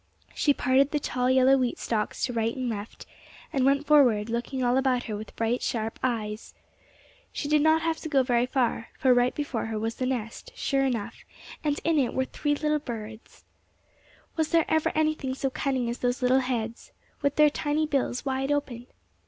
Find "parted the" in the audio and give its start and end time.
0.51-0.99